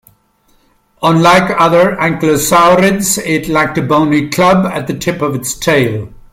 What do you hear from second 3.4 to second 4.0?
lacked a